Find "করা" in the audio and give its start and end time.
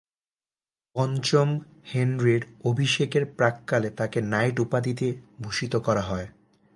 5.75-6.01